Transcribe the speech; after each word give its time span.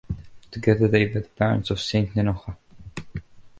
Together 0.49 0.87
they 0.87 1.05
were 1.05 1.19
the 1.21 1.29
parents 1.29 1.69
of 1.69 1.79
Saint 1.79 2.09
Nennocha. 2.15 2.57